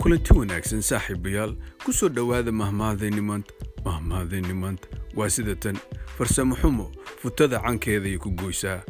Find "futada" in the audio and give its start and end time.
7.22-7.58